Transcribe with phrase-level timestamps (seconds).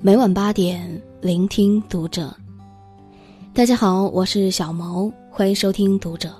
[0.00, 2.32] 每晚八点，聆听读者。
[3.52, 6.32] 大家好，我是小毛，欢迎收听读者。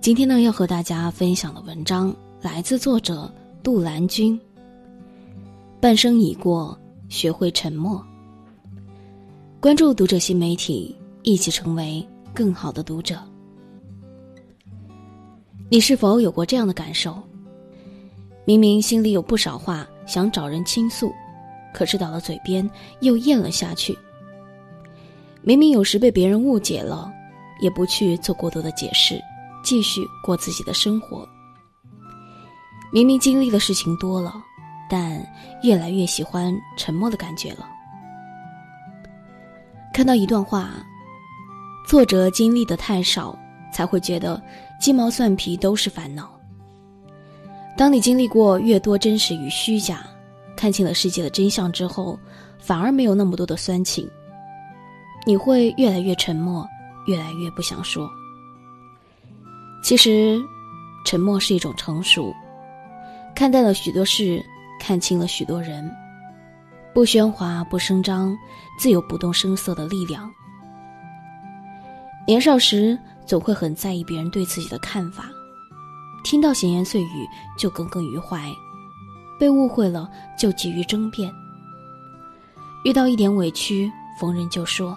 [0.00, 3.30] 今天呢，要和大家分享的文章来自作者
[3.62, 4.40] 杜兰君。
[5.80, 6.78] 半生已过，
[7.10, 8.02] 学会沉默。
[9.60, 13.18] 关注读者新媒体，一起成为更好的读者。
[15.68, 17.16] 你是否有过这样的感受？
[18.44, 21.12] 明明心里有不少话想找人倾诉。
[21.76, 22.68] 可是到了嘴边
[23.00, 23.96] 又咽了下去。
[25.42, 27.12] 明明有时被别人误解了，
[27.60, 29.22] 也不去做过多的解释，
[29.62, 31.28] 继续过自己的生活。
[32.90, 34.42] 明明经历的事情多了，
[34.88, 35.22] 但
[35.62, 37.68] 越来越喜欢沉默的感觉了。
[39.92, 40.70] 看到一段话，
[41.86, 43.38] 作者经历的太少，
[43.70, 44.42] 才会觉得
[44.80, 46.40] 鸡毛蒜皮都是烦恼。
[47.76, 50.06] 当你经历过越多真实与虚假。
[50.56, 52.18] 看清了世界的真相之后，
[52.58, 54.08] 反而没有那么多的酸情。
[55.26, 56.66] 你会越来越沉默，
[57.06, 58.08] 越来越不想说。
[59.82, 60.40] 其实，
[61.04, 62.34] 沉默是一种成熟，
[63.34, 64.42] 看淡了许多事，
[64.80, 65.88] 看清了许多人。
[66.94, 68.34] 不喧哗，不声张，
[68.78, 70.32] 自有不动声色的力量。
[72.26, 75.26] 年少时总会很在意别人对自己的看法，
[76.24, 77.28] 听到闲言碎语
[77.58, 78.50] 就耿耿于怀。
[79.38, 81.32] 被误会了就急于争辩，
[82.84, 84.96] 遇到一点委屈逢人就说。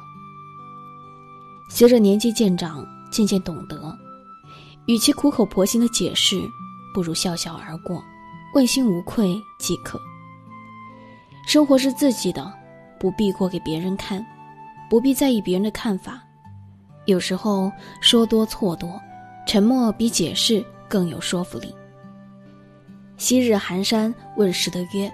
[1.70, 3.96] 随着年纪渐长，渐渐懂得，
[4.88, 6.42] 与其苦口婆心的解释，
[6.94, 8.04] 不如笑笑而过，
[8.54, 10.00] 问心无愧即可。
[11.46, 12.52] 生活是自己的，
[13.00, 14.26] 不必过给别人看，
[14.90, 16.22] 不必在意别人的看法。
[17.06, 19.00] 有时候说多错多，
[19.48, 21.74] 沉默比解释更有说服力。
[23.20, 25.12] 昔日寒山问石的曰：“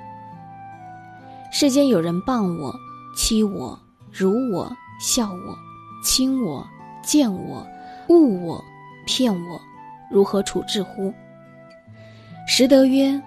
[1.52, 2.72] 世间有人谤我、
[3.18, 3.78] 欺我、
[4.12, 5.58] 辱我、笑我、
[6.04, 6.66] 亲我、
[7.02, 7.66] 见我、
[8.08, 8.64] 误我、
[9.08, 9.60] 骗我，
[10.12, 11.12] 如何处置乎？”
[12.48, 13.20] 石德曰：“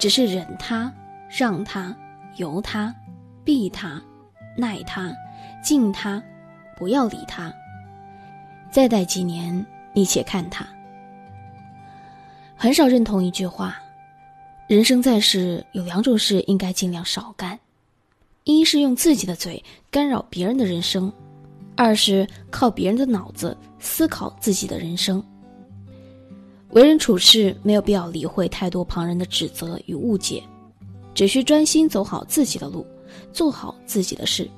[0.00, 0.90] 只是忍他、
[1.28, 1.94] 让他、
[2.36, 2.94] 由他、
[3.44, 4.00] 避他、
[4.56, 5.12] 耐他、
[5.62, 6.22] 敬他，
[6.74, 7.52] 不要理他。
[8.70, 10.66] 再待几年，你且看他。”
[12.60, 13.80] 很少认同一句话：
[14.66, 17.56] 人生在世，有两种事应该尽量少干，
[18.42, 21.10] 一是用自己的嘴干扰别人的人生，
[21.76, 25.22] 二是靠别人的脑子思考自己的人生。
[26.70, 30.42] 为人处事没有必要理会太多旁人的指责与误解，
[31.14, 32.84] 只需专心走好自己的路，
[33.32, 34.50] 做好自己的事，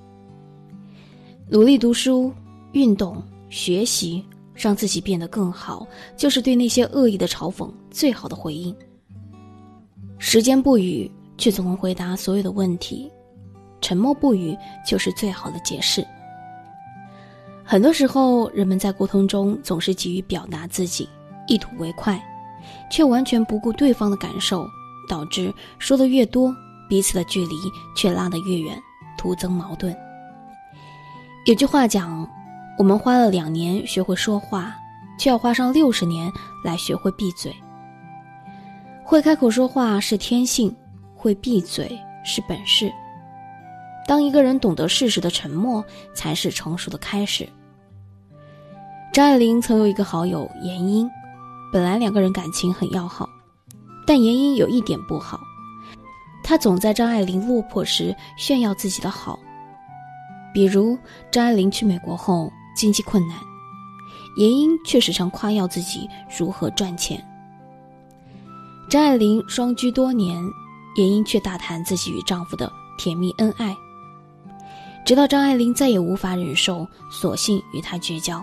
[1.50, 2.32] 努力读书、
[2.72, 4.24] 运动、学习。
[4.60, 5.86] 让自己变得更好，
[6.18, 8.76] 就是对那些恶意的嘲讽最好的回应。
[10.18, 13.10] 时间不语，却总能回答所有的问题；
[13.80, 14.54] 沉默不语，
[14.86, 16.06] 就是最好的解释。
[17.64, 21.08] 很多时候，人们在沟通中总是急于表达自己，
[21.46, 22.22] 一吐为快，
[22.90, 24.68] 却完全不顾对方的感受，
[25.08, 26.54] 导致说的越多，
[26.86, 27.56] 彼此的距离
[27.96, 28.78] 却拉得越远，
[29.16, 29.96] 徒增矛盾。
[31.46, 32.28] 有句话讲。
[32.80, 34.74] 我们花了两年学会说话，
[35.18, 36.32] 却要花上六十年
[36.64, 37.54] 来学会闭嘴。
[39.04, 40.74] 会开口说话是天性，
[41.14, 42.90] 会闭嘴是本事。
[44.06, 47.46] 当一个人懂得适时的沉默，才是成熟的开始。
[49.12, 51.06] 张爱玲曾有一个好友严英，
[51.70, 53.28] 本来两个人感情很要好，
[54.06, 55.38] 但严英有一点不好，
[56.42, 59.38] 她总在张爱玲落魄时炫耀自己的好，
[60.54, 60.96] 比如
[61.30, 62.50] 张爱玲去美国后。
[62.74, 63.36] 经济困难，
[64.36, 66.08] 严英却时常夸耀自己
[66.38, 67.22] 如何赚钱。
[68.88, 70.42] 张爱玲双居多年，
[70.96, 73.76] 严英却大谈自己与丈夫的甜蜜恩爱。
[75.04, 78.42] 直到张爱玲再也无法忍受，索性与他绝交。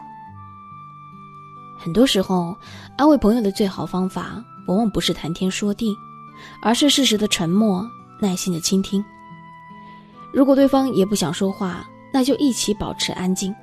[1.78, 2.56] 很多时候，
[2.98, 5.96] 安慰朋友的最好方法，往往不是谈天说地，
[6.62, 7.88] 而是适时的沉默，
[8.20, 9.04] 耐心的倾听。
[10.34, 13.54] 如果对方也不想说话，那就一起保持安静。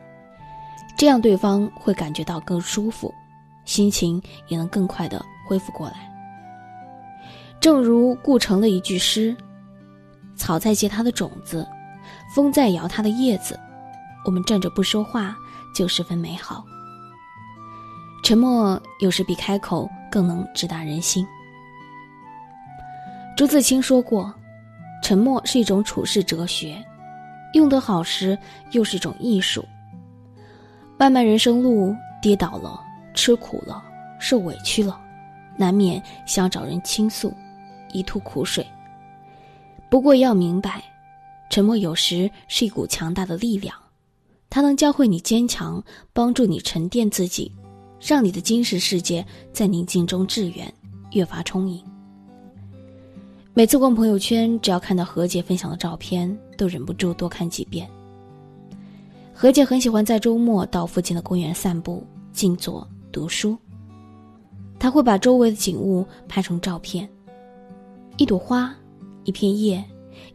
[0.96, 3.12] 这样对方会感觉到更舒服，
[3.64, 6.10] 心情也能更快的恢复过来。
[7.60, 9.36] 正如顾城的一句诗
[10.36, 11.66] ：“草在结它的种子，
[12.34, 13.58] 风在摇它的叶子，
[14.24, 15.36] 我们站着不说话，
[15.74, 16.64] 就十分美好。”
[18.22, 21.26] 沉默有时比开口更能直达人心。
[23.36, 24.32] 朱自清说过
[25.02, 26.82] ：“沉默是一种处世哲学，
[27.52, 28.38] 用得好时
[28.70, 29.66] 又是一种艺术。”
[30.96, 32.80] 漫漫人生路，跌倒了，
[33.14, 33.82] 吃苦了，
[34.20, 34.98] 受委屈了，
[35.56, 37.32] 难免想找人倾诉，
[37.92, 38.64] 一吐苦水。
[39.90, 40.82] 不过要明白，
[41.50, 43.74] 沉默有时是一股强大的力量，
[44.48, 45.82] 它能教会你坚强，
[46.12, 47.50] 帮助你沉淀自己，
[48.00, 50.72] 让你的精神世界在宁静中致远，
[51.10, 51.82] 越发充盈。
[53.52, 57.88] 每次逛朋友圈，只要看到何洁分享的照片，都忍不住多看几遍。
[59.36, 63.58] 何姐很喜欢在周末到附近的公园散步、静坐、读书。
[64.78, 67.08] 她会把周围的景物拍成照片，
[68.16, 68.72] 一朵花，
[69.24, 69.82] 一片叶，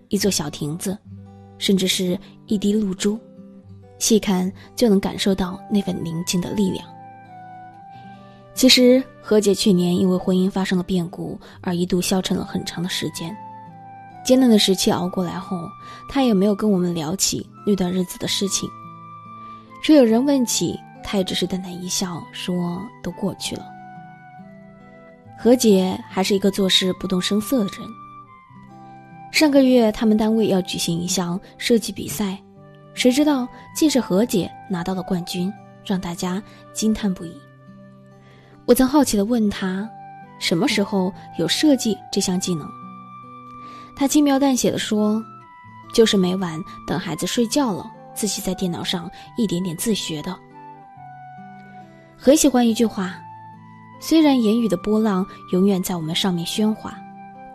[0.10, 0.98] 一座小亭子，
[1.58, 3.18] 甚至是一滴露珠，
[4.00, 6.86] 细看就能感受到那份宁静的力量。
[8.54, 13.36] 其实，何姐去年因为婚姻发生了变故，而一度消沉了很长的时间。
[14.26, 15.58] 艰难的时期熬过来后，
[16.10, 18.70] 她也没有跟我们聊起那段日子的事情。
[19.82, 23.66] 若有人问起，他也只是淡淡一笑，说：“都过去了。”
[25.40, 27.88] 何洁还是一个做事不动声色的人。
[29.32, 32.38] 上个月，他们单位要举行一项设计比赛，
[32.94, 35.52] 谁知道竟是何洁拿到了冠军，
[35.86, 36.44] 让大家
[36.74, 37.34] 惊叹不已。
[38.66, 39.90] 我曾好奇地问他
[40.40, 42.68] ：“什么时候有设计这项技能？”
[43.96, 45.24] 他轻描淡写地说
[45.94, 47.90] ：“就是每晚等孩子睡觉了，
[48.20, 50.36] 自己在电脑上一点点自学的。”
[52.20, 53.16] 很喜欢一句话
[54.02, 56.94] ：“虽然言语的波浪永远在我们上面喧哗，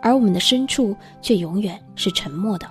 [0.01, 2.67] 而我们的深处却永远是沉默的。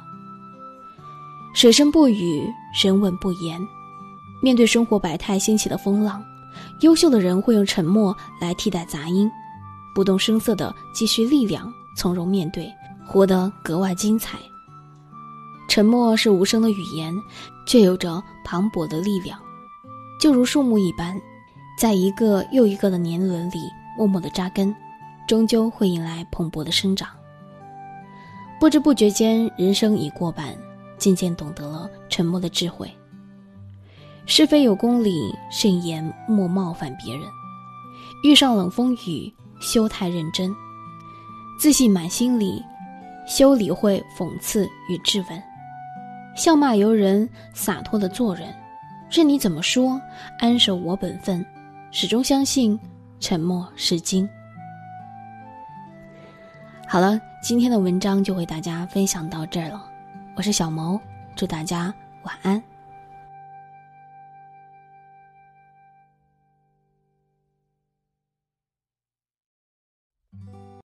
[1.54, 2.52] 水深不语，
[2.82, 3.60] 人稳不言。
[4.42, 6.20] 面对生活百态掀起的风浪。”
[6.80, 9.30] 优秀的人会用沉默来替代杂音，
[9.94, 12.68] 不动声色地积蓄力量，从容面对，
[13.06, 14.38] 活得格外精彩。
[15.74, 17.12] 沉默是无声的语言，
[17.66, 19.36] 却有着磅礴的力量，
[20.20, 21.20] 就如树木一般，
[21.76, 23.58] 在一个又一个的年轮里
[23.98, 24.72] 默默的扎根，
[25.26, 27.08] 终究会迎来蓬勃的生长。
[28.60, 30.56] 不知不觉间，人生已过半，
[30.96, 32.88] 渐渐懂得了沉默的智慧。
[34.26, 37.26] 是非有公理，慎言莫冒犯别人。
[38.22, 40.54] 遇上冷风雨，休太认真。
[41.58, 42.62] 自信满心里，
[43.26, 45.42] 休理会讽刺与质问。
[46.34, 48.52] 笑骂由人，洒脱的做人。
[49.10, 50.00] 任你怎么说，
[50.38, 51.44] 安守我本分。
[51.92, 52.78] 始终相信，
[53.20, 54.28] 沉默是金。
[56.88, 59.84] 好了，今天的文章就为大家分享到这儿了。
[60.34, 61.00] 我是小毛，
[61.36, 61.94] 祝大家
[62.24, 62.60] 晚安。